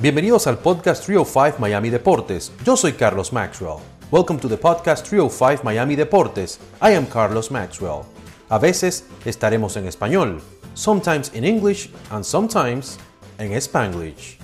[0.00, 2.52] Bienvenidos al podcast 305 Miami Deportes.
[2.64, 3.80] Yo soy Carlos Maxwell.
[4.10, 6.58] Welcome to the podcast 305 Miami Deportes.
[6.80, 8.04] I am Carlos Maxwell.
[8.48, 10.40] A veces estaremos en español,
[10.72, 12.98] sometimes in English and sometimes
[13.36, 14.38] en Spanglish.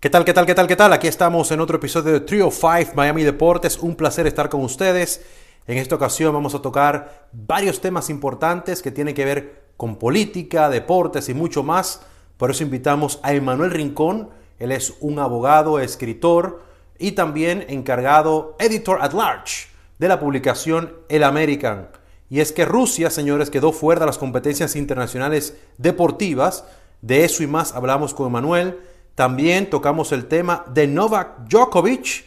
[0.00, 0.92] ¿Qué tal, qué tal, qué tal, qué tal?
[0.92, 3.78] Aquí estamos en otro episodio de 305 Miami Deportes.
[3.78, 5.24] Un placer estar con ustedes.
[5.66, 10.68] En esta ocasión vamos a tocar varios temas importantes que tienen que ver con política,
[10.68, 12.02] deportes y mucho más.
[12.36, 14.28] Por eso invitamos a Emanuel Rincón,
[14.60, 16.62] él es un abogado, escritor
[16.98, 19.68] y también encargado, editor at large
[19.98, 21.88] de la publicación El American.
[22.28, 26.64] Y es que Rusia, señores, quedó fuera de las competencias internacionales deportivas.
[27.00, 28.78] De eso y más hablamos con Emanuel.
[29.14, 32.26] También tocamos el tema de Novak Djokovic,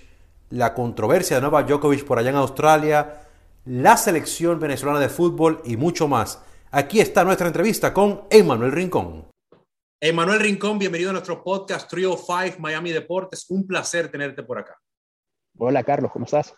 [0.50, 3.22] la controversia de Novak Djokovic por allá en Australia,
[3.66, 6.41] la selección venezolana de fútbol y mucho más.
[6.72, 9.32] Aquí está nuestra entrevista con Emanuel Rincón.
[10.05, 13.49] Emanuel Rincón, bienvenido a nuestro podcast Trio 5 Miami Deportes.
[13.49, 14.77] Un placer tenerte por acá.
[15.57, 16.54] Hola Carlos, ¿cómo estás?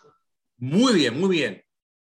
[0.58, 1.62] Muy bien, muy bien.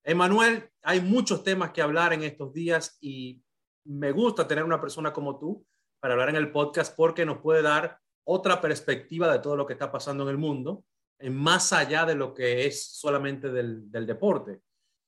[0.03, 3.43] Emanuel, hay muchos temas que hablar en estos días y
[3.83, 5.63] me gusta tener una persona como tú
[5.99, 9.73] para hablar en el podcast porque nos puede dar otra perspectiva de todo lo que
[9.73, 10.85] está pasando en el mundo,
[11.21, 14.61] más allá de lo que es solamente del, del deporte.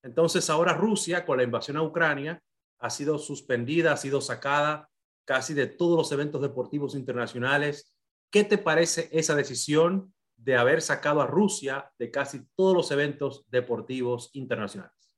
[0.04, 2.40] Entonces ahora Rusia, con la invasión a Ucrania,
[2.78, 4.89] ha sido suspendida, ha sido sacada
[5.30, 7.96] casi de todos los eventos deportivos internacionales.
[8.32, 13.46] ¿Qué te parece esa decisión de haber sacado a Rusia de casi todos los eventos
[13.52, 15.14] deportivos internacionales?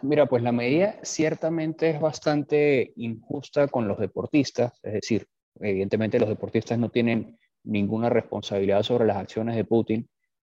[0.00, 6.30] Mira, pues la medida ciertamente es bastante injusta con los deportistas, es decir, evidentemente los
[6.30, 10.08] deportistas no tienen ninguna responsabilidad sobre las acciones de Putin,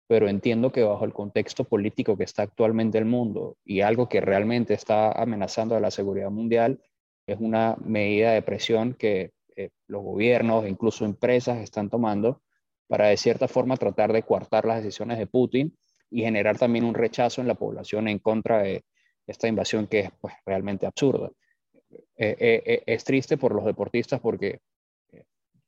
[0.08, 4.22] pero entiendo que bajo el contexto político que está actualmente el mundo y algo que
[4.22, 6.80] realmente está amenazando a la seguridad mundial,
[7.34, 12.42] es una medida de presión que eh, los gobiernos e incluso empresas están tomando
[12.88, 15.78] para de cierta forma tratar de coartar las decisiones de Putin
[16.10, 18.84] y generar también un rechazo en la población en contra de
[19.28, 21.30] esta invasión que es pues, realmente absurda.
[22.16, 24.60] Eh, eh, es triste por los deportistas porque,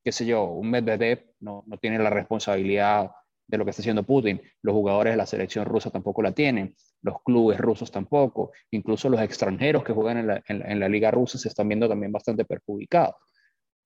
[0.03, 3.11] qué sé yo, un Medvedev no, no tiene la responsabilidad
[3.51, 4.41] de lo que está haciendo Putin.
[4.61, 9.21] Los jugadores de la selección rusa tampoco la tienen, los clubes rusos tampoco, incluso los
[9.21, 13.15] extranjeros que juegan en la, liga rusa se están viendo también bastante perjudicados.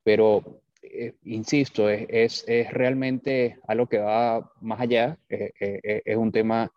[0.04, 6.32] Pero, eh, insisto, es, es, realmente algo que va más allá, eh, eh, es un
[6.32, 6.72] tema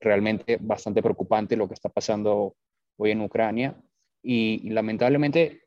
[0.00, 2.56] realmente bastante preocupante lo que está pasando
[2.96, 3.76] hoy en Ucrania
[4.22, 5.65] y lamentablemente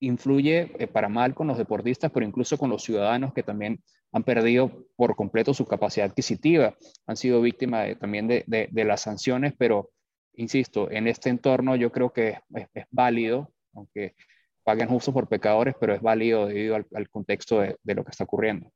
[0.00, 3.82] influye para mal con los deportistas, pero incluso con los ciudadanos que también
[4.12, 6.76] han perdido por completo su capacidad adquisitiva,
[7.06, 9.90] han sido víctimas también de, las sanciones, pero
[10.34, 14.14] insisto, en este entorno yo creo que es, válido, aunque
[14.64, 18.70] paguen justo por pecadores, pero es válido debido al, contexto de, lo que está ocurriendo.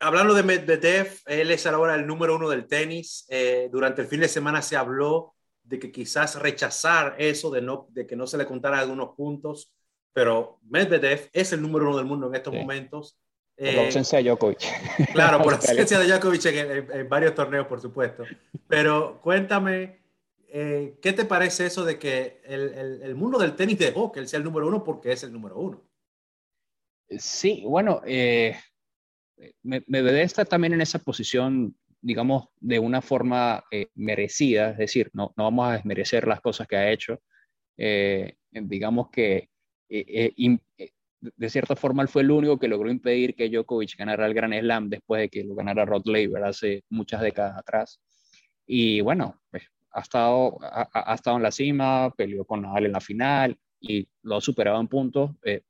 [0.00, 3.26] Hablando de Medvedev, él es ahora el número uno del tenis.
[3.28, 5.34] Eh, durante el fin de semana se habló
[5.68, 9.72] de que quizás rechazar eso, de, no, de que no se le contara algunos puntos,
[10.12, 13.18] pero Medvedev es el número uno del mundo en estos momentos
[13.58, 15.12] por la eh, ausencia de Djokovic.
[15.12, 18.24] Claro, por la ausencia de Djokovic en, varios torneos, por supuesto.
[18.68, 19.98] Pero cuéntame,
[20.48, 24.28] eh, ¿qué te parece eso de que el, el, mundo del tenis dejó que él
[24.28, 25.82] sea el número uno porque es el número uno?
[27.18, 28.56] Sí, bueno, eh,
[29.62, 35.10] me, me está también en esa posición, digamos, de una forma eh, merecida, es decir,
[35.12, 37.20] no, no vamos a desmerecer las cosas que ha hecho.
[38.50, 39.48] digamos que
[41.20, 44.52] de cierta forma él fue el único que logró impedir que Djokovic ganara el Gran
[44.52, 48.00] Slam después de que lo ganara Rod Laver hace muchas décadas atrás.
[48.66, 53.00] Y bueno, pues, ha, estado, ha, estado en la cima, peleó con Nadal en la
[53.00, 55.32] final y lo ha superado en puntos.
[55.44, 55.62] Eh,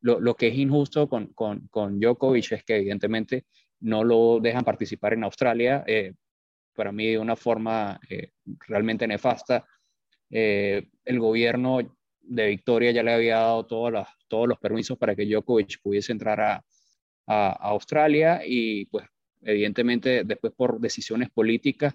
[0.00, 3.46] lo, lo, que es injusto con, con, con, Djokovic es que evidentemente
[3.80, 6.14] no lo dejan participar en Australia, eh,
[6.74, 8.30] para mí de una forma eh,
[8.66, 9.64] realmente nefasta.
[10.28, 11.78] el gobierno
[12.20, 16.12] de Victoria ya le había dado todos los, todos los permisos para que Djokovic pudiese
[16.12, 16.64] entrar a,
[17.26, 19.06] a, Australia y pues
[19.42, 21.94] evidentemente después por decisiones políticas,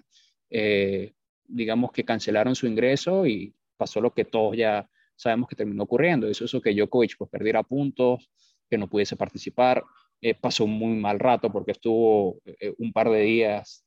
[0.50, 1.12] eh,
[1.44, 6.28] digamos que cancelaron su ingreso y pasó lo que todos ya sabemos que terminó ocurriendo.
[6.28, 8.30] Eso es que Djokovic pues perdiera puntos,
[8.68, 9.82] que no pudiese participar.
[10.22, 13.84] Eh, pasó un muy mal rato porque estuvo eh, un par de días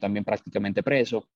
[0.00, 1.28] también prácticamente preso.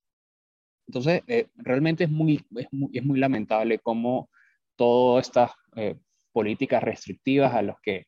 [0.91, 4.29] Entonces, eh, realmente es muy, es muy, es muy, lamentable cómo
[4.75, 5.95] todas estas eh,
[6.33, 8.07] políticas restrictivas a las que,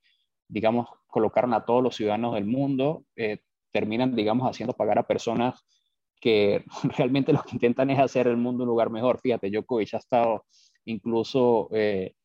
[0.48, 3.38] digamos, colocaron a todos los ciudadanos del mundo, eh,
[3.70, 5.64] terminan, digamos, haciendo pagar a personas
[6.20, 6.64] que
[6.98, 9.20] realmente lo que intentan es hacer el mundo un lugar mejor.
[9.20, 10.44] Fíjate, Djokovic ha estado
[10.84, 12.16] incluso eh,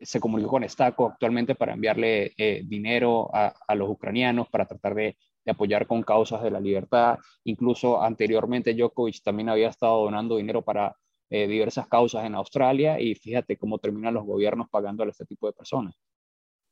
[0.00, 4.94] se comunicó con Stako actualmente para enviarle eh, dinero a, a, los ucranianos para tratar
[4.94, 7.18] de, de, apoyar con causas de la libertad.
[7.44, 10.96] Incluso anteriormente Djokovic también había estado donando dinero para
[11.28, 15.48] eh, diversas causas en Australia y fíjate cómo terminan los gobiernos pagando a este tipo
[15.48, 15.94] de personas.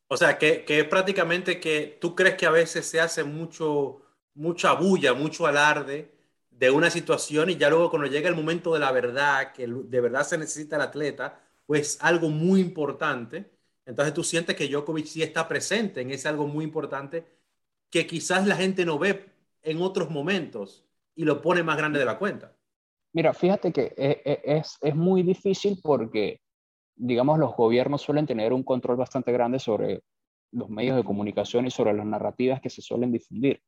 [0.07, 4.03] O sea, que, que prácticamente que tú crees que a veces se hace mucho,
[4.35, 6.13] mucha bulla, mucho alarde
[6.51, 10.01] de una situación y ya luego cuando llega el momento de la verdad, que de
[10.01, 13.51] verdad se necesita el atleta, pues algo muy importante.
[13.87, 17.25] Entonces tú sientes que Djokovic sí está presente en ese algo muy importante
[17.91, 19.27] que quizás la gente no ve
[19.63, 20.85] en otros momentos
[21.15, 22.53] y lo pone más grande de la cuenta.
[23.13, 26.41] Mira, fíjate que e, e, es, es muy difícil porque,
[26.97, 30.03] digamos, los gobiernos suelen tener un control bastante grande sobre
[30.51, 33.63] los medios de comunicación y sobre las narrativas que se suelen difundir.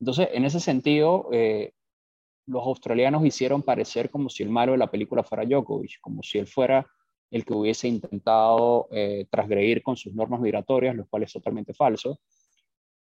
[0.00, 1.72] Entonces, en ese sentido, eh,
[2.46, 6.38] los australianos hicieron parecer como si el malo de la película fuera Djokovic, como si
[6.38, 6.86] él fuera
[7.30, 12.18] el que hubiese intentado eh, transgredir con sus normas migratorias, lo cual es totalmente falso.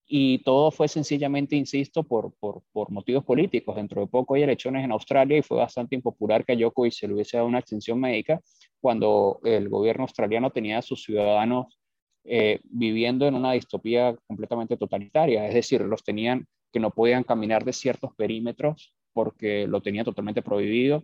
[0.07, 3.75] Y todo fue sencillamente, insisto, por, por, por, motivos políticos.
[3.75, 7.07] Dentro de poco hay elecciones en Australia y fue bastante impopular que a Djokovic se
[7.07, 8.39] le hubiese dado una extensión médica
[8.79, 11.79] cuando el gobierno australiano tenía a sus ciudadanos
[12.23, 15.47] eh, viviendo en una distopía completamente totalitaria.
[15.47, 20.41] Es decir, los tenían que no podían caminar de ciertos perímetros porque lo tenían totalmente
[20.41, 21.03] prohibido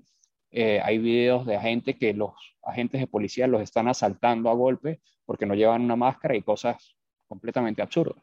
[0.51, 2.31] eh, hay videos de gente que los
[2.63, 6.95] agentes de policía los están asaltando a golpe porque no llevan una máscara y cosas
[7.27, 8.21] completamente absurdas.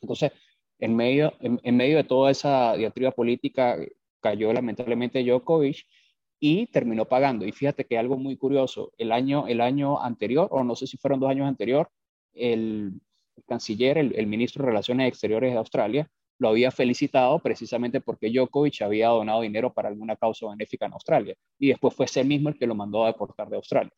[0.00, 0.32] Entonces,
[0.80, 3.76] en medio, en, medio de toda esa diatriba política,
[4.20, 5.86] cayó lamentablemente Djokovic
[6.40, 7.46] y terminó pagando.
[7.46, 10.96] Y fíjate que algo muy curioso, el año, el año anterior, o no sé si
[10.96, 11.90] fueron dos años anterior,
[12.32, 13.00] el,
[13.46, 16.10] canciller, el, el, ministro de Relaciones Exteriores de Australia,
[16.40, 21.34] lo había felicitado precisamente porque Djokovic había donado dinero para alguna causa benéfica en Australia.
[21.58, 23.92] Y después fue ese mismo el que lo mandó a deportar de Australia.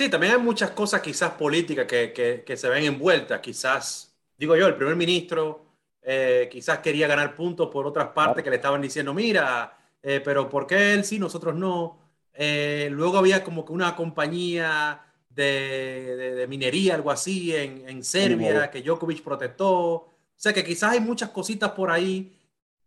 [0.00, 3.40] Sí, también hay muchas cosas quizás políticas que, que, se ven envueltas.
[3.40, 5.66] Quizás, digo yo, el primer ministro
[6.00, 10.48] eh, quizás quería ganar puntos por otras partes que le estaban diciendo, mira, eh, pero
[10.48, 11.98] ¿por qué él sí, nosotros no?
[12.32, 18.02] Eh, luego había como que una compañía de, de, de minería, algo así, en, en
[18.02, 20.13] Serbia, que Djokovic protestó.
[20.36, 22.36] O sea que quizás hay muchas cositas por ahí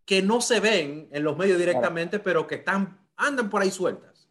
[0.04, 4.30] que no se ven en los medios directamente, pero que están, andan por ahí sueltas.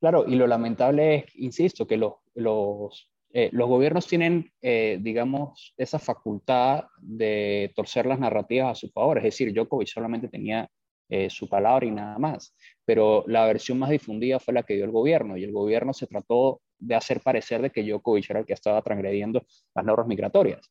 [0.00, 5.72] Claro, y lo lamentable es, insisto, que los, los, eh, los gobiernos tienen, eh, digamos,
[5.76, 9.18] esa facultad de torcer las narrativas a su favor.
[9.18, 10.68] Es decir, Djokovic solamente tenía
[11.08, 12.54] eh, su palabra y nada más.
[12.84, 16.06] Pero la versión más difundida fue la que dio el gobierno y el gobierno se
[16.06, 20.70] trató de hacer parecer de que Djokovic era el que estaba transgrediendo las normas migratorias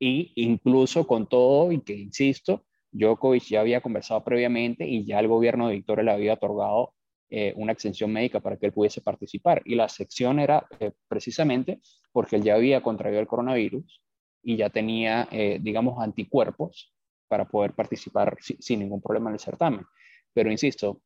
[0.00, 5.28] y incluso con todo, y que insisto, Djokovic ya había conversado previamente y ya el
[5.28, 6.94] gobierno de Victoria le había otorgado
[7.28, 9.62] eh, una exención médica para que él pudiese participar.
[9.64, 11.80] Y la sección era eh, precisamente
[12.12, 14.02] porque él ya había contraído el coronavirus
[14.42, 16.92] y ya tenía, eh, digamos, anticuerpos
[17.28, 19.84] para poder participar sin ningún problema en el certamen.
[20.32, 21.00] Pero insisto,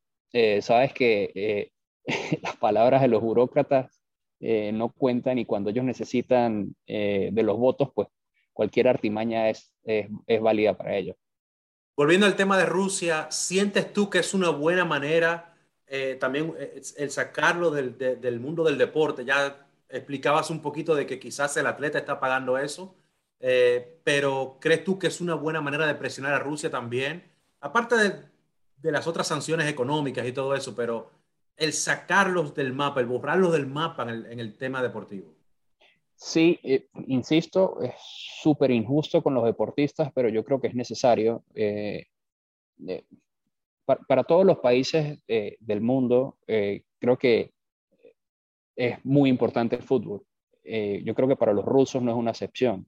[0.62, 1.70] sabes que
[2.42, 4.00] las palabras de los burócratas
[4.40, 8.08] no cuentan y cuando ellos necesitan de los votos, pues
[8.54, 11.16] cualquier artimaña es, es, válida para ellos.
[11.96, 15.54] Volviendo al tema de Rusia, ¿sientes tú que es una buena manera
[15.86, 19.24] eh, también eh, el sacarlo del, del, mundo del deporte?
[19.24, 22.96] Ya explicabas un poquito de que quizás el atleta está pagando eso,
[23.40, 27.30] eh, pero ¿crees tú que es una buena manera de presionar a Rusia también?
[27.60, 28.12] Aparte de,
[28.78, 31.10] de las otras sanciones económicas y todo eso, pero
[31.56, 35.33] el sacarlos del mapa, el borrarlos del mapa en el, en el tema deportivo.
[36.16, 41.44] Sí, eh, insisto, es súper injusto con los deportistas, pero yo creo que es necesario.
[41.54, 42.06] Eh,
[42.88, 43.04] eh,
[43.84, 47.52] para, todos los países del mundo, creo que
[48.76, 50.24] es muy importante el fútbol.
[50.64, 52.86] yo creo que para los rusos no es una excepción.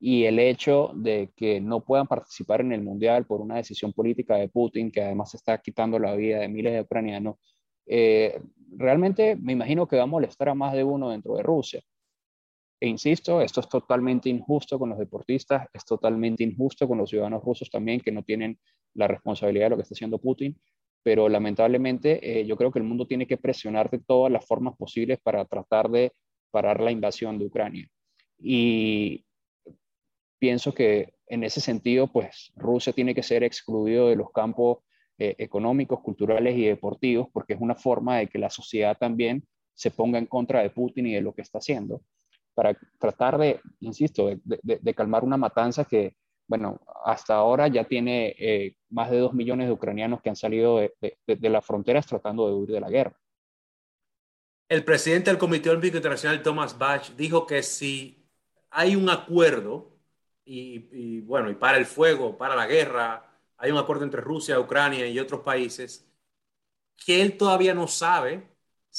[0.00, 4.36] Y el hecho de que no puedan participar en el Mundial por una decisión política
[4.36, 7.36] de Putin, que además está quitando la vida de miles de ucranianos,
[7.86, 11.82] realmente me imagino que va a molestar a más de uno dentro de Rusia.
[12.82, 17.44] E insisto, esto es totalmente injusto con los deportistas, es totalmente injusto con los ciudadanos
[17.44, 18.58] rusos también que no tienen
[18.94, 20.58] la responsabilidad de lo que está haciendo Putin,
[21.02, 24.76] pero lamentablemente eh, yo creo que el mundo tiene que presionar de todas las formas
[24.78, 26.12] posibles para tratar de
[26.50, 27.86] parar la invasión de Ucrania.
[28.38, 29.26] Y
[30.38, 34.78] pienso que en ese sentido, pues Rusia tiene que ser excluido de los campos
[35.18, 39.44] eh, económicos, culturales y deportivos, porque es una forma de que la sociedad también
[39.74, 42.00] se ponga en contra de Putin y de lo que está haciendo
[42.60, 46.14] para tratar de, insisto, de, calmar una matanza que,
[46.46, 50.76] bueno, hasta ahora ya tiene eh, más de dos millones de ucranianos que han salido
[50.76, 50.92] de,
[51.48, 53.18] las fronteras tratando de huir de la guerra.
[54.68, 58.28] El presidente del Comité Olímpico Internacional, Thomas Bach, dijo que si
[58.68, 59.96] hay un acuerdo
[60.44, 65.06] y, bueno, y para el fuego, para la guerra, hay un acuerdo entre Rusia, Ucrania
[65.06, 66.06] y otros países,
[67.06, 68.49] que él todavía no sabe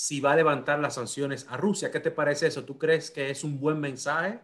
[0.02, 1.92] si va a levantar las sanciones a Rusia.
[1.92, 2.66] ¿Qué te parece eso?
[2.66, 4.40] ¿Tú crees que es un buen mensaje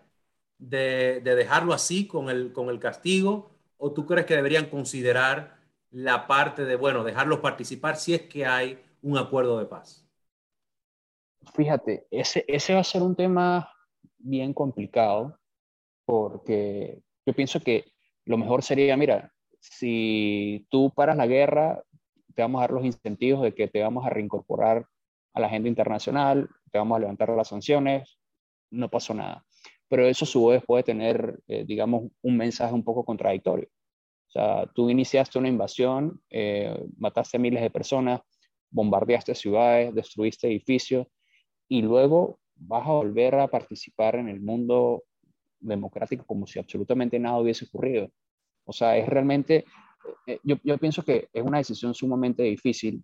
[0.60, 3.50] de, dejarlo así con el, con el castigo?
[3.78, 5.58] ¿O tú crees que deberían considerar
[5.90, 10.08] la parte de, bueno, dejarlos participar si es que hay un acuerdo de paz?
[11.56, 13.68] Fíjate, ese, ese va a ser un tema
[14.20, 15.40] bien complicado
[16.06, 17.92] porque yo pienso que
[18.26, 21.84] lo mejor sería, mira, si tú paras la guerra,
[22.36, 24.86] te vamos a dar los incentivos de que te vamos a reincorporar
[25.38, 28.20] a la agenda internacional, te vamos a levantar las sanciones,
[28.72, 29.46] no pasó nada.
[29.88, 33.68] Pero eso su vez puede tener, eh, digamos, un mensaje un poco contradictorio.
[34.28, 38.20] O sea, tú iniciaste una invasión, eh, mataste a miles de personas,
[38.70, 41.08] bombardeaste ciudades, destruiste edificios,
[41.70, 45.04] y luego vas a volver a participar en el mundo
[45.60, 48.12] democrático como si absolutamente nada hubiese ocurrido.
[48.66, 49.64] O sea, es realmente,
[50.26, 53.04] eh, yo pienso que es una decisión sumamente difícil,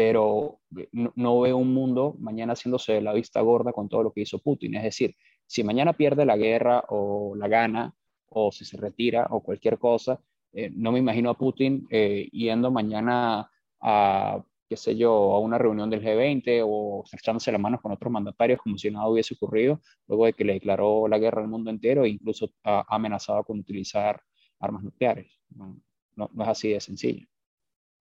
[0.00, 0.60] pero
[0.92, 4.74] no, veo un mundo mañana haciéndose la vista gorda con todo lo que hizo Putin.
[4.76, 5.14] Es decir,
[5.44, 7.94] si mañana pierde la guerra o la gana,
[8.30, 10.18] o si se retira o cualquier cosa,
[10.54, 15.90] eh, no me imagino a Putin yendo mañana a qué sé yo, a una reunión
[15.90, 20.24] del G20 o echándose las manos con otros mandatarios como si nada hubiese ocurrido, luego
[20.24, 24.22] de que le declaró la guerra al mundo entero e incluso ha amenazado con utilizar
[24.60, 25.30] armas nucleares.
[25.50, 25.78] No,
[26.16, 27.26] no, es así de sencillo.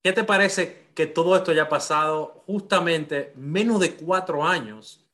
[0.02, 5.06] ¿Qué te parece que todo esto haya pasado justamente menos de cuatro años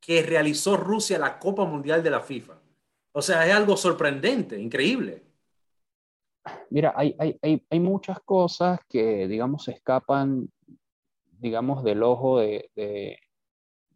[0.00, 2.54] que realizó Rusia la Copa Mundial de la FIFA?
[3.12, 5.22] O sea, es algo sorprendente, increíble.
[6.70, 10.48] Mira, hay, hay, hay, hay muchas cosas que, digamos, escapan
[11.42, 12.70] digamos, del ojo de,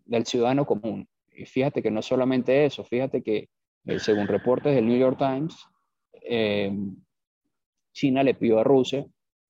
[0.05, 1.09] del ciudadano común.
[1.33, 3.49] Y fíjate que no solamente eso, fíjate que
[3.85, 5.57] eh, según reportes del New York Times,
[6.23, 6.77] eh,
[7.93, 9.07] China le pidió a Rusia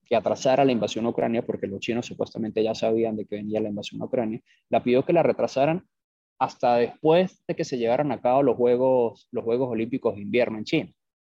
[0.06, 3.60] que atrasara la invasión a Ucrania, porque los chinos supuestamente ya sabían de que venía
[3.60, 5.84] la invasión a Ucrania, la pidió que la retrasaran
[6.38, 10.58] hasta después de que se llevaran a cabo los Juegos, los Juegos Olímpicos de Invierno
[10.58, 10.92] en China.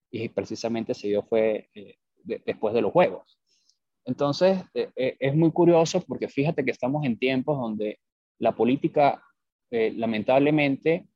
[0.09, 3.39] Y precisamente se dio fue eh, después de los Juegos.
[4.05, 7.99] Entonces, eh, eh, es muy curioso porque fíjate que estamos en tiempos donde
[8.39, 9.23] la política,
[9.69, 11.07] lamentablemente,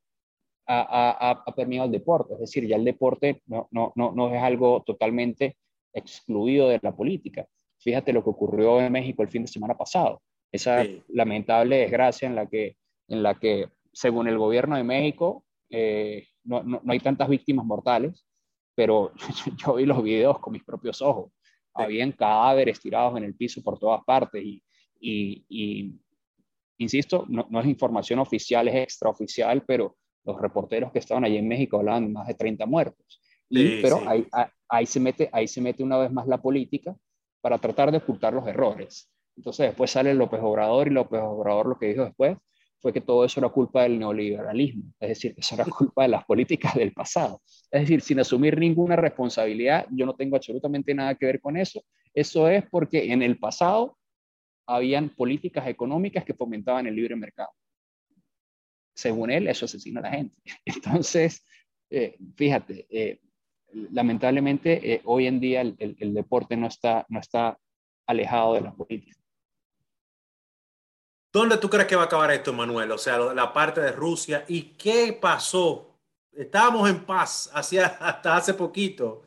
[0.66, 2.34] ha, ha, permeado el deporte.
[2.34, 5.56] Es decir, ya el deporte no, no, no, no es algo totalmente
[5.96, 7.46] excluido de la política.
[7.78, 10.22] Fíjate lo que ocurrió en México el fin de semana pasado.
[10.50, 12.76] Esa lamentable desgracia en la que,
[13.08, 15.44] en la que, según el gobierno de México,
[16.44, 18.24] no, no, no, hay tantas víctimas mortales,
[18.74, 19.12] pero
[19.56, 21.32] yo vi los videos con mis propios ojos
[21.76, 24.62] habían cadáveres tirados en el piso por todas partes y,
[25.00, 25.94] y,
[26.78, 31.78] insisto, no, es información oficial, es extraoficial, pero los reporteros que estaban allí en México
[31.78, 33.20] hablaban de más de 30 muertos.
[33.48, 34.26] pero Ahí,
[34.68, 36.96] ahí, se mete, ahí se mete una vez más la política
[37.40, 39.10] para tratar de ocultar los errores.
[39.36, 42.36] Entonces después sale López Obrador y López Obrador lo que dijo después
[42.80, 46.08] fue que todo eso era culpa del neoliberalismo, es decir, que eso era culpa de
[46.08, 47.42] las políticas del pasado.
[47.70, 51.82] Es decir, sin asumir ninguna responsabilidad, yo no tengo absolutamente nada que ver con eso.
[52.14, 53.98] Eso es porque en el pasado
[54.66, 57.50] habían políticas económicas que fomentaban el libre mercado.
[58.94, 60.36] Según él, eso asesina a la gente.
[60.64, 61.44] Entonces,
[61.90, 63.20] eh, fíjate, eh,
[63.92, 67.58] lamentablemente eh, hoy en día el, el, deporte no está, no está
[68.06, 69.18] alejado de la política.
[71.32, 72.90] ¿Dónde tú crees que va a acabar esto, Manuel?
[72.92, 74.44] O sea, la parte de Rusia.
[74.48, 75.98] ¿Y qué pasó?
[76.32, 79.22] Estábamos en paz hacia, hasta hace poquito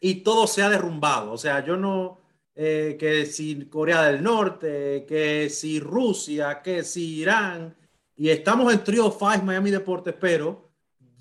[0.00, 1.32] y todo se ha derrumbado.
[1.32, 2.18] O sea, yo no,
[2.54, 7.76] eh, que si Corea del Norte, que si Rusia, que si Irán.
[8.16, 10.71] Y estamos en Trio 5 Miami Deportes, pero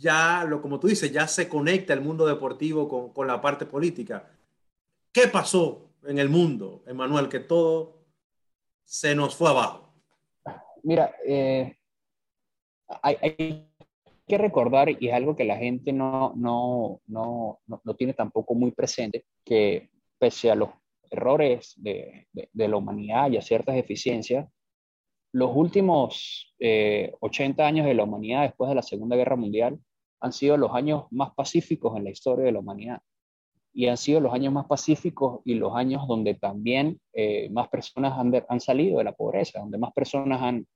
[0.01, 3.67] ya, lo, como tú dices, ya se conecta el mundo deportivo con, con la parte
[3.67, 4.27] política.
[5.11, 8.01] ¿Qué pasó en el mundo, Emanuel, que todo
[8.83, 9.93] se nos fue abajo?
[10.83, 11.77] Mira, eh,
[13.03, 13.67] hay,
[14.27, 18.71] que recordar, y es algo que la gente no, no, no, no, tiene tampoco muy
[18.71, 20.69] presente, que pese a los
[21.11, 24.49] errores de, de, la humanidad y a ciertas deficiencias,
[25.33, 29.79] los últimos 80 eh, años de la humanidad después de la Segunda Guerra Mundial
[30.21, 33.01] han sido los años más pacíficos en la historia de la humanidad
[33.73, 38.13] y han sido los años más pacíficos y los años donde también eh, más personas
[38.17, 40.67] han, han, salido de la pobreza, donde más personas han,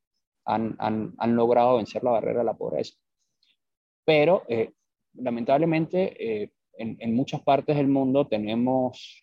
[0.45, 0.75] han,
[1.17, 2.95] han, logrado vencer la barrera de la pobreza.
[4.05, 4.71] Pero eh,
[5.13, 9.21] lamentablemente eh, en, en, muchas partes del mundo tenemos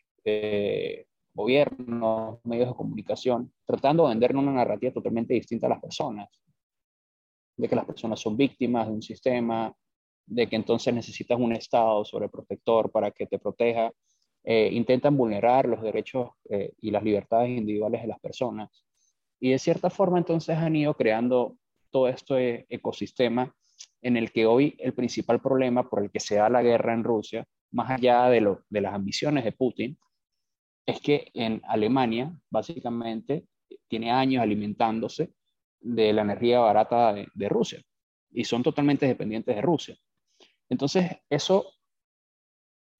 [1.35, 6.29] gobiernos, medios de comunicación, tratando de vender una narrativa totalmente distinta a las personas,
[7.57, 9.75] de que las personas son víctimas de un sistema,
[10.27, 13.93] de que entonces necesitas un Estado sobreprotector para que te proteja.
[14.45, 18.85] Eh, intentan vulnerar los derechos eh, y las libertades individuales de las personas.
[19.39, 21.57] Y de cierta forma entonces han ido creando
[21.91, 23.55] todo este ecosistema
[24.01, 27.05] en el que hoy el principal problema por el que se da la guerra en
[27.05, 29.97] Rusia, más allá de, lo, de las ambiciones de Putin,
[30.87, 33.47] es que en Alemania básicamente
[33.89, 35.33] tiene años alimentándose
[35.81, 37.81] de la energía barata de, Rusia
[38.31, 39.97] y son totalmente dependientes de Rusia.
[40.73, 41.67] Entonces, eso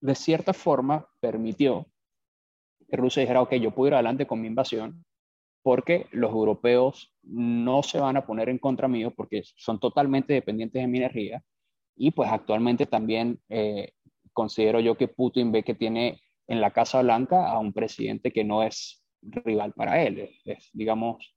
[0.03, 1.87] de cierta forma permitió
[2.87, 5.07] que Rusia dijera, ok, yo puedo ir adelante con mi invasión
[5.63, 10.83] porque los europeos no se van a poner en contra mío porque son totalmente dependientes
[10.83, 11.43] de mi energía
[11.97, 13.93] y pues actualmente también eh,
[14.35, 18.45] considero yo que Putin ve que tiene en la Casa Blanca a un presidente que
[18.45, 21.35] no es rival para él, es, digamos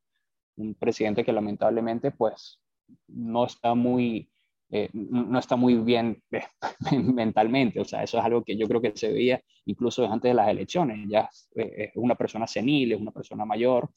[0.58, 2.60] un presidente que lamentablemente pues
[3.08, 4.30] no está muy
[4.78, 6.42] eh, no está muy bien eh,
[7.02, 10.34] mentalmente, o sea, eso es algo que yo creo que se veía incluso antes de
[10.34, 13.90] las elecciones, ya eh, es una persona senil, es una persona mayor,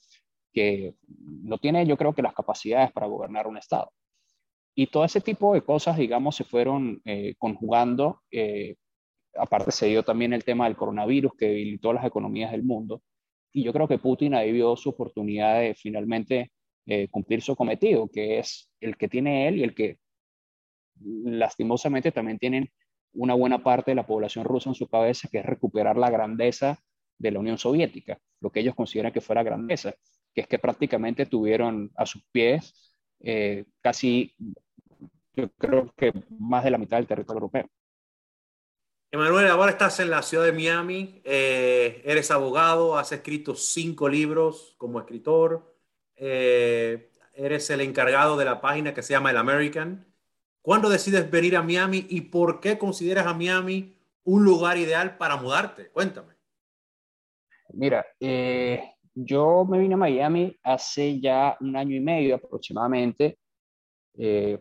[0.52, 3.90] que no tiene yo creo que las capacidades para gobernar un Estado.
[4.76, 7.02] Y todo ese tipo de cosas, digamos, se fueron
[7.38, 8.20] conjugando,
[9.34, 13.02] aparte se dio también el tema del coronavirus que debilitó las economías del mundo,
[13.52, 16.52] y yo creo que Putin ha vivido su oportunidad de finalmente
[17.10, 19.98] cumplir su cometido, que es el que tiene él y el que
[21.02, 22.70] lastimosamente también tienen
[23.12, 26.78] una buena parte de la población rusa en su cabeza, que es recuperar la grandeza
[27.18, 29.94] de la Unión Soviética, lo que ellos consideran que fuera grandeza,
[30.34, 34.34] que es que prácticamente tuvieron a sus pies eh, casi,
[35.34, 37.68] yo creo que más de la mitad del territorio europeo.
[39.10, 44.74] Emanuel, ahora estás en la ciudad de Miami, eh, eres abogado, has escrito cinco libros
[44.76, 45.74] como escritor,
[46.14, 50.07] eh, eres el encargado de la página que se llama El American.
[50.68, 55.38] ¿Cuándo decides venir a Miami y por qué consideras a Miami un lugar ideal para
[55.38, 55.88] mudarte?
[55.90, 56.34] Cuéntame.
[57.70, 58.78] Mira, eh,
[59.14, 63.38] yo me vine a Miami hace ya un año y medio aproximadamente.
[64.18, 64.60] Eh,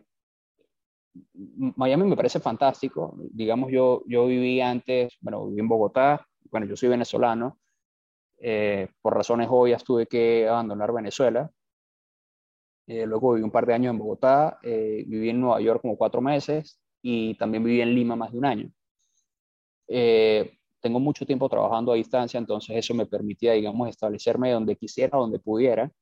[1.76, 3.14] Miami me parece fantástico.
[3.30, 6.26] Digamos, yo, yo viví antes, bueno, viví en Bogotá.
[6.50, 7.58] Bueno, yo soy venezolano.
[8.38, 11.52] Eh, por razones obvias tuve que abandonar Venezuela
[12.88, 15.98] eh, luego viví un par de años en Bogotá, eh, viví en Nueva York como
[15.98, 18.72] cuatro meses y también viví en Lima más de un año.
[19.88, 25.18] Eh, tengo mucho tiempo trabajando a distancia, entonces eso me permitía, digamos, establecerme donde quisiera,
[25.18, 25.92] donde pudiera.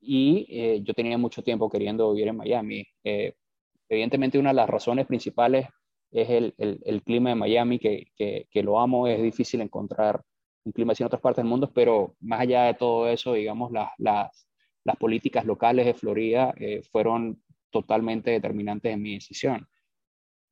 [0.00, 2.86] Y yo tenía mucho tiempo queriendo vivir en Miami.
[3.88, 5.66] evidentemente, una de las razones principales
[6.10, 9.06] es el, el, clima de Miami, que, que, lo amo.
[9.06, 10.22] Es difícil encontrar
[10.64, 13.72] un clima así en otras partes del mundo, pero más allá de todo eso, digamos,
[13.72, 14.47] las, las
[14.84, 19.68] las políticas locales de Florida eh, fueron totalmente determinantes en mi decisión.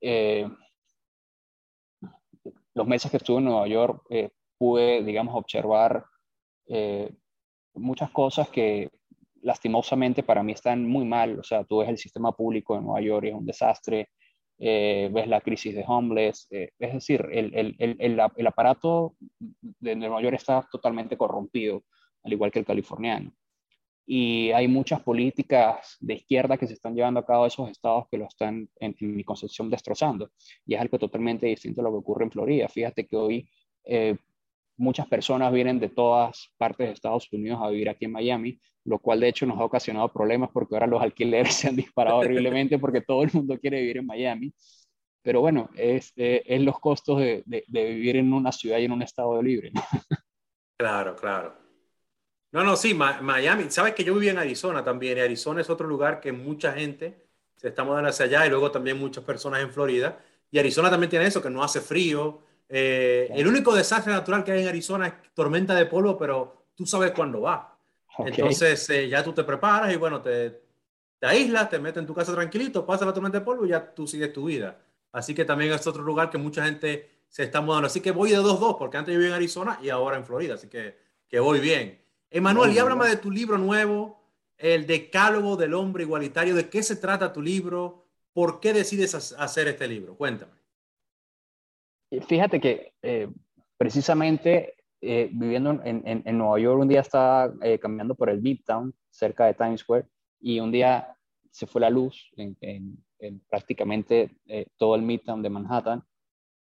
[0.00, 0.46] Eh,
[2.74, 6.04] los meses que estuve en Nueva York eh, pude, digamos, observar
[7.74, 8.90] muchas cosas que
[9.42, 11.38] lastimosamente para mí están muy mal.
[11.38, 14.08] O sea, tú ves el sistema público de Nueva York es un desastre,
[14.58, 19.14] ves la crisis de homeless, es decir, el, el, el, el, aparato
[19.60, 21.84] de Nueva York está totalmente corrompido,
[22.24, 23.32] al igual que el californiano
[24.08, 28.06] y hay muchas políticas de izquierda que se están llevando a cabo en esos estados
[28.08, 30.30] que lo están, en, mi concepción, destrozando.
[30.64, 32.68] Y es algo totalmente distinto a lo que ocurre en Florida.
[32.68, 33.50] Fíjate que hoy
[33.84, 34.16] eh,
[34.76, 39.00] muchas personas vienen de todas partes de Estados Unidos a vivir aquí en Miami, lo
[39.00, 42.78] cual de hecho nos ha ocasionado problemas porque ahora los alquileres se han disparado horriblemente
[42.78, 44.54] porque todo el mundo quiere vivir en Miami.
[45.20, 48.84] Pero bueno, es, eh, es los costos de, de, de, vivir en una ciudad y
[48.84, 49.72] en un estado libre.
[50.78, 51.65] Claro, claro.
[52.56, 53.70] No, no, sí, Miami.
[53.70, 55.18] Sabes que yo viví en Arizona también.
[55.18, 58.70] Y Arizona es otro lugar que mucha gente se está mudando hacia allá y luego
[58.70, 60.18] también muchas personas en Florida.
[60.50, 62.40] Y Arizona también tiene eso, que no hace frío.
[62.66, 66.86] Eh, el único desastre natural que hay en Arizona es tormenta de polvo, pero tú
[66.86, 67.76] sabes cuándo va.
[68.20, 70.62] Entonces eh, ya tú te preparas y bueno, te,
[71.18, 73.92] te aíslas, te metes en tu casa tranquilito, pasa la tormenta de polvo y ya
[73.94, 74.80] tú sigues tu vida.
[75.12, 77.88] Así que también es otro lugar que mucha gente se está mudando.
[77.88, 80.24] Así que voy de dos dos, porque antes yo vivía en Arizona y ahora en
[80.24, 80.54] Florida.
[80.54, 80.96] Así que,
[81.28, 82.05] que voy bien.
[82.30, 84.20] Emanuel, y háblame de tu libro nuevo,
[84.58, 86.54] El Decálogo del Hombre Igualitario.
[86.54, 88.06] ¿De qué se trata tu libro?
[88.32, 90.16] ¿Por qué decides hacer este libro?
[90.16, 90.52] Cuéntame.
[92.28, 93.28] Fíjate que eh,
[93.76, 99.46] precisamente eh, viviendo en, Nueva York, un día estaba eh, caminando por el Midtown, cerca
[99.46, 100.06] de Times Square,
[100.40, 101.16] y un día
[101.50, 102.56] se fue la luz en,
[103.48, 104.36] prácticamente
[104.76, 106.04] todo el Midtown de Manhattan.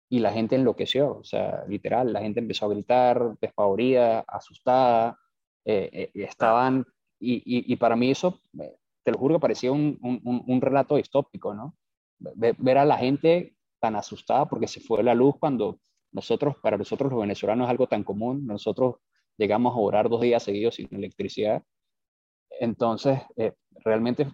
[0.10, 5.20] y la gente enloqueció, o sea, literal, la gente empezó a gritar, despavorida, asustada,
[5.66, 6.86] eh, estaban,
[7.20, 8.40] y, y, para mí eso,
[9.04, 11.76] te lo juro que parecía un, un, un relato distópico, ¿no?
[12.20, 15.80] Ver, a la gente tan asustada porque se fue la luz cuando
[16.12, 18.96] nosotros, para nosotros los venezolanos es algo tan común, nosotros
[19.38, 21.64] llegamos a orar dos días seguidos sin electricidad.
[22.60, 23.54] Entonces, eh,
[23.86, 24.32] realmente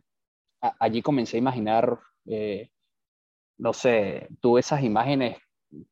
[0.79, 2.69] allí comencé a imaginar, eh,
[3.57, 5.37] no sé, tuve esas imágenes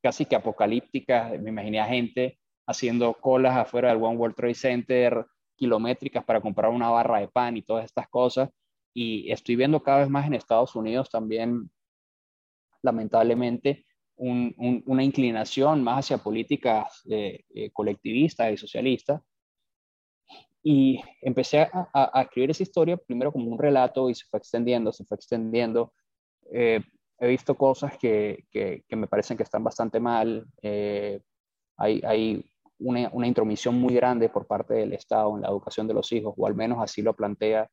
[0.01, 5.25] casi que apocalípticas, me imaginé a gente haciendo colas afuera del One World Trade Center,
[5.55, 8.49] kilométricas para comprar una barra de pan y todas estas cosas.
[8.93, 11.69] Y estoy viendo cada vez más en Estados Unidos también,
[12.81, 19.21] lamentablemente, una inclinación más hacia políticas eh, eh, colectivistas y socialistas.
[20.65, 25.03] Y empecé a, escribir esa historia primero como un relato y se fue extendiendo, se
[25.03, 25.93] fue extendiendo.
[26.51, 26.79] Eh,
[27.19, 30.45] he visto cosas que, que, me parecen que están bastante mal.
[30.61, 35.93] hay, hay una, una, intromisión muy grande por parte del Estado en la educación de
[35.93, 37.69] los hijos, o al menos así lo plantea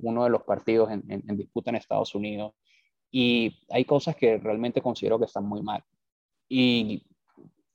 [0.00, 2.54] uno de los partidos en, en disputa en Estados Unidos.
[3.10, 5.84] Y hay cosas que realmente considero que están muy mal.
[6.48, 7.04] Y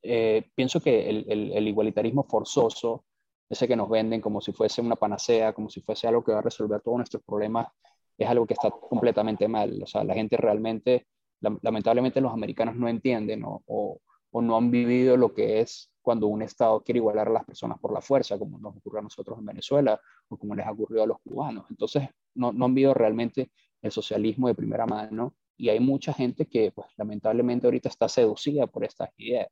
[0.08, 3.06] eh, pienso que el, igualitarismo forzoso,
[3.50, 6.40] ese que nos venden como si fuese una panacea, como si fuese algo que va
[6.40, 7.68] a resolver todos nuestros problemas,
[8.16, 9.82] es algo que está completamente mal.
[9.82, 11.08] O sea, la gente realmente,
[11.40, 14.00] lamentablemente los americanos no entienden o,
[14.36, 17.80] o, no han vivido lo que es cuando un Estado quiere igualar a las personas
[17.80, 21.04] por la fuerza, como nos ocurre a nosotros en Venezuela o como les ha ocurrido
[21.04, 21.66] a los cubanos.
[21.70, 26.48] Entonces, no, no han vivido realmente el socialismo de primera mano y hay mucha gente
[26.48, 29.48] que pues lamentablemente ahorita está seducida por estas ideas.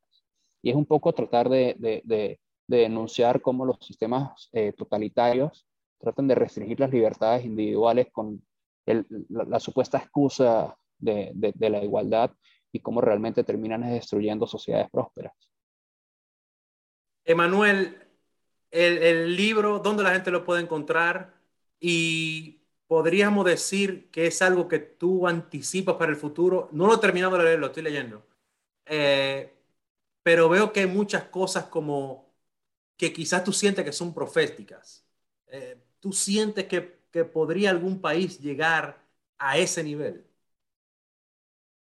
[0.62, 5.66] Y es un poco tratar de, de, denunciar cómo los sistemas eh, totalitarios
[5.98, 8.42] tratan de restringir las libertades individuales con
[8.86, 12.30] la, supuesta excusa de, la igualdad
[12.74, 15.32] y cómo realmente terminan destruyendo sociedades prósperas.
[17.24, 17.96] Emanuel,
[18.70, 21.34] el, libro, ¿dónde la gente lo puede encontrar?
[21.80, 26.68] Y podríamos decir que es algo que tú anticipas para el futuro.
[26.72, 28.26] No lo he terminado de leer, lo estoy leyendo.
[28.86, 29.54] Eh,
[30.22, 32.34] pero veo que hay muchas cosas como
[32.96, 35.06] que quizás tú sientes que son proféticas.
[35.46, 36.94] Eh, ¿Tú sientes que,
[37.32, 39.00] podría algún país llegar
[39.38, 40.26] a ese nivel?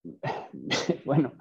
[1.04, 1.32] Bueno,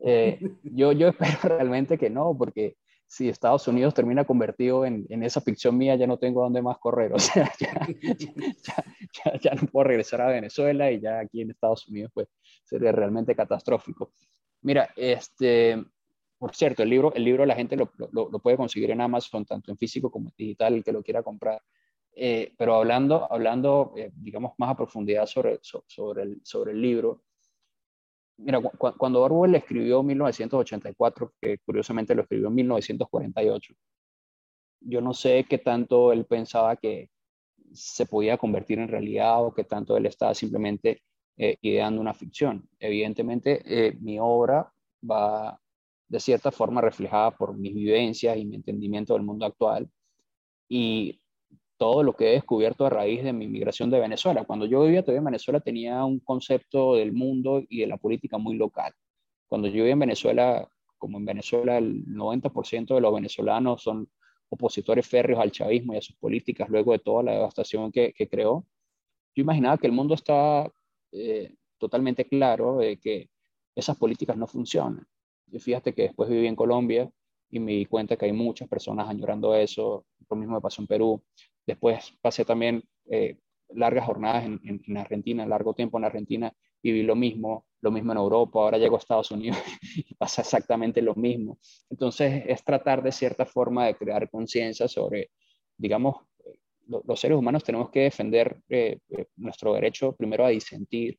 [0.00, 2.76] eh, yo, yo espero realmente que no, porque
[3.06, 6.78] si Estados Unidos termina convertido en, en, esa ficción mía, ya no tengo dónde más
[6.78, 7.12] correr.
[7.14, 12.10] O sea, ya, ya, no puedo regresar a Venezuela y ya aquí en Estados Unidos
[12.12, 12.28] pues
[12.64, 14.12] sería realmente catastrófico.
[14.62, 15.84] Mira, este,
[16.38, 19.44] por cierto, el libro, el libro la gente lo, lo, lo puede conseguir en Amazon,
[19.44, 21.62] tanto en físico como en digital, el que lo quiera comprar.
[22.18, 27.22] Eh, pero hablando, hablando eh, digamos, más a profundidad sobre, sobre, el, sobre el libro,
[28.38, 33.74] Mira, cuando Orwell escribió 1984, que curiosamente lo escribió en 1948,
[34.80, 37.10] yo no sé qué tanto él pensaba que
[37.72, 41.02] se podía convertir en realidad o qué tanto él estaba simplemente
[41.36, 42.68] eh, ideando una ficción.
[42.78, 44.72] Evidentemente, eh, mi obra
[45.08, 45.60] va
[46.08, 49.90] de cierta forma reflejada por mis vivencias y mi entendimiento del mundo actual.
[50.68, 51.20] Y
[51.76, 54.44] todo lo que he descubierto a raíz de mi migración de Venezuela.
[54.44, 58.38] Cuando yo vivía todavía en Venezuela tenía un concepto del mundo y de la política
[58.38, 58.92] muy local.
[59.48, 64.08] Cuando yo vivía en Venezuela, como en Venezuela el 90% de los venezolanos son
[64.48, 68.66] opositores férreos al chavismo y a sus políticas luego de toda la devastación que, creó,
[69.34, 70.72] yo imaginaba que el mundo estaba
[71.12, 73.28] eh, totalmente claro de que
[73.74, 75.06] esas políticas no funcionan.
[75.50, 77.10] Y fíjate que después viví en Colombia
[77.50, 80.06] y me di cuenta que hay muchas personas añorando eso.
[80.28, 81.22] Lo mismo me pasó en Perú.
[81.66, 83.36] Después pasé también eh,
[83.70, 86.52] largas jornadas en, en, Argentina, largo tiempo en Argentina,
[86.82, 89.58] y vi lo mismo, lo mismo en Europa, ahora llego a Estados Unidos
[89.96, 91.58] y pasa exactamente lo mismo.
[91.90, 95.30] Entonces es tratar de cierta forma de crear conciencia sobre,
[95.76, 96.16] digamos,
[96.86, 101.18] los seres humanos tenemos que defender eh, eh, nuestro derecho primero a disentir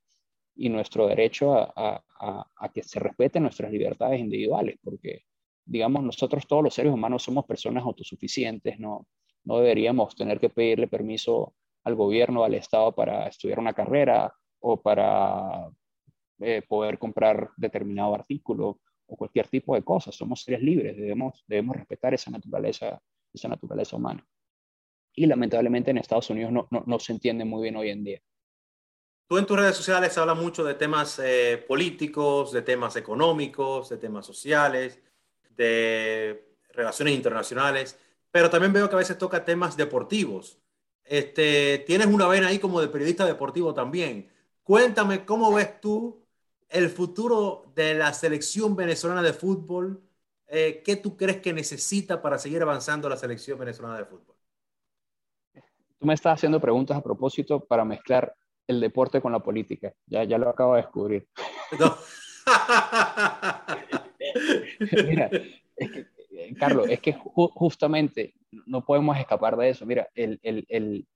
[0.55, 5.23] y nuestro derecho a, a, a, que se respeten nuestras libertades individuales, porque,
[5.65, 9.05] digamos, nosotros todos los seres humanos somos personas autosuficientes, ¿no?
[9.43, 14.81] No deberíamos tener que pedirle permiso al gobierno, al Estado para estudiar una carrera o
[14.81, 15.69] para
[16.39, 20.11] eh, poder comprar determinado artículo o cualquier tipo de cosa.
[20.11, 23.01] Somos seres libres, debemos, debemos respetar esa naturaleza,
[23.33, 24.25] esa naturaleza humana.
[25.13, 28.21] Y lamentablemente en Estados Unidos no, no, no se entiende muy bien hoy en día.
[29.27, 33.97] Tú en tus redes sociales hablas mucho de temas eh, políticos, de temas económicos, de
[33.97, 35.01] temas sociales,
[35.49, 37.99] de relaciones internacionales
[38.31, 40.59] pero también veo que a veces toca temas deportivos.
[41.03, 44.29] Este, tienes una vena ahí como de periodista deportivo también.
[44.63, 46.27] Cuéntame cómo ves tú
[46.69, 50.01] el futuro de la selección venezolana de fútbol,
[50.47, 54.35] eh, ¿qué tú crees que necesita para seguir avanzando la selección venezolana de fútbol?
[55.99, 58.35] Tú me estás haciendo preguntas a propósito para mezclar
[58.67, 59.93] el deporte con la política.
[60.05, 61.27] Ya, ya lo acabo de descubrir.
[65.07, 65.29] Mira,
[65.75, 66.07] es que,
[66.55, 68.33] Carlos, es que justamente
[68.65, 69.85] no podemos escapar de eso.
[69.85, 71.07] Mira, el, el, el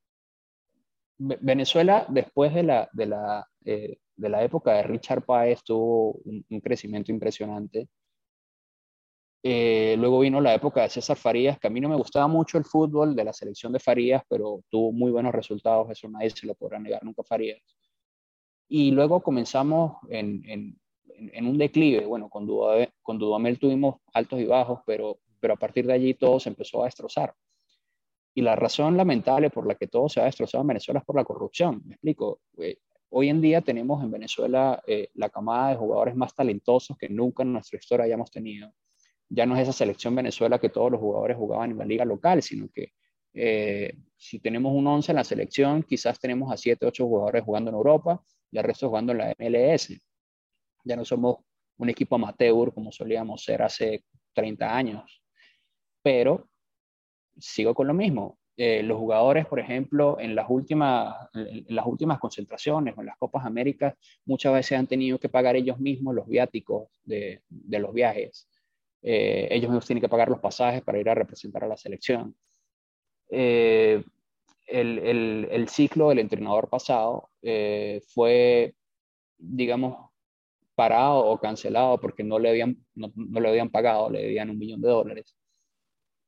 [1.17, 6.61] Venezuela, después de la, de, la, eh, de la época de Richard Páez, tuvo un,
[6.61, 7.87] crecimiento impresionante.
[9.43, 12.57] Eh, luego vino la época de César Farías, que a mí no me gustaba mucho
[12.57, 16.47] el fútbol de la selección de Farías, pero tuvo muy buenos resultados, eso nadie se
[16.47, 17.61] lo podrá negar nunca Farías.
[18.67, 20.80] Y luego comenzamos en, en,
[21.33, 25.57] en un declive, bueno, con Dudamel, con Dudamel tuvimos altos y bajos, pero, pero a
[25.57, 27.33] partir de allí todo se empezó a destrozar.
[28.33, 31.17] Y la razón lamentable por la que todo se ha destrozado en Venezuela es por
[31.17, 31.81] la corrupción.
[31.85, 32.39] Me explico.
[32.57, 32.77] Eh,
[33.09, 37.43] hoy en día tenemos en Venezuela eh, la camada de jugadores más talentosos que nunca
[37.43, 38.71] en nuestra historia hayamos tenido.
[39.27, 42.41] Ya no es esa selección Venezuela que todos los jugadores jugaban en la liga local,
[42.41, 42.93] sino que
[43.33, 47.69] eh, si tenemos un 11 en la selección, quizás tenemos a 7, 8 jugadores jugando
[47.69, 49.93] en Europa y el resto jugando en la MLS.
[50.83, 51.37] Ya no somos
[51.77, 55.21] un equipo amateur como solíamos ser hace 30 años.
[56.01, 56.49] Pero
[57.37, 58.37] sigo con lo mismo.
[58.57, 63.17] Eh, los jugadores, por ejemplo, en las, últimas, en las últimas concentraciones o en las
[63.17, 67.93] Copas Américas, muchas veces han tenido que pagar ellos mismos los viáticos de, de los
[67.93, 68.47] viajes.
[69.01, 72.35] Eh, ellos mismos tienen que pagar los pasajes para ir a representar a la selección.
[73.29, 74.03] Eh,
[74.67, 77.29] el, el, el, ciclo del entrenador pasado
[78.13, 78.75] fue,
[79.37, 80.10] digamos,
[80.75, 84.57] parado o cancelado porque no le habían, no, no le habían pagado, le debían un
[84.57, 85.35] millón de dólares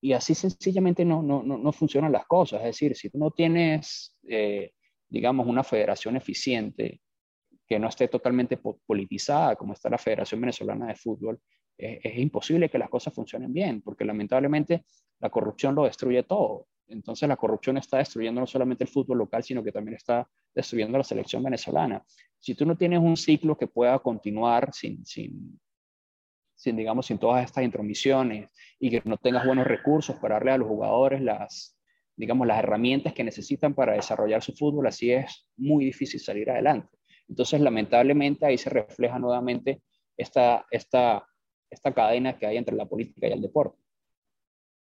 [0.04, 2.60] y así sencillamente no, no, no, funcionan las cosas.
[2.60, 4.74] Es decir, si tú no tienes, eh,
[5.08, 7.00] digamos, una federación eficiente
[7.66, 11.40] que no esté totalmente politizada como está la Federación Venezolana de Fútbol,
[11.78, 14.84] es imposible que las cosas funcionen bien, porque lamentablemente
[15.22, 16.68] la corrupción lo destruye todo.
[16.88, 20.98] Entonces la corrupción está destruyendo no solamente el fútbol local, sino que también está destruyendo
[20.98, 22.04] la selección venezolana.
[22.40, 25.60] Si tú no tienes un ciclo que pueda continuar sin, sin,
[26.56, 30.58] sin, digamos, sin todas estas intromisiones y que no tengas buenos recursos para darle a
[30.58, 31.78] los jugadores las,
[32.16, 36.98] digamos, las herramientas que necesitan para desarrollar su fútbol, así es muy difícil salir adelante.
[37.28, 39.82] Entonces, lamentablemente, ahí se refleja nuevamente
[40.18, 41.26] esta, esta,
[41.70, 43.78] esta cadena que hay entre la política y el deporte.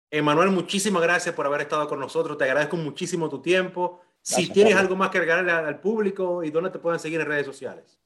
[0.09, 2.37] Emanuel, muchísimas gracias por haber estado con nosotros.
[2.37, 4.01] Te agradezco muchísimo tu tiempo.
[4.21, 7.45] si tienes algo más que agregarle al público y dónde te pueden seguir en redes
[7.45, 7.99] sociales.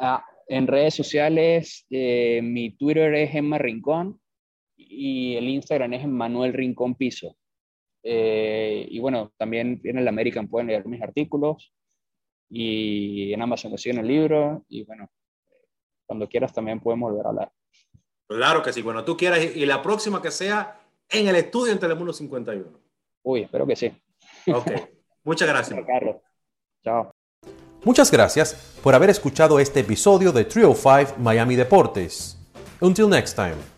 [0.00, 4.20] Ah, en redes sociales, eh, mi Twitter es Emma Rincón
[4.76, 7.36] y el Instagram es Manuel Rincón Piso.
[8.02, 11.74] Eh, y bueno, también en el American pueden leer mis artículos
[12.48, 15.10] y en Amazon consiguen el libro y bueno,
[16.06, 17.52] cuando quieras también podemos volver a hablar.
[18.26, 21.78] Claro que sí, bueno, tú quieras y la próxima que sea en el estudio en
[21.78, 22.66] Telemundo 51.
[23.22, 23.92] Uy, espero que sí.
[24.52, 24.70] Ok,
[25.24, 25.80] muchas gracias.
[25.86, 26.16] Carlos.
[26.82, 27.10] Chao.
[27.84, 32.36] Muchas gracias por haber escuchado este episodio de Trio 5 Miami Deportes.
[32.80, 33.77] Until next time.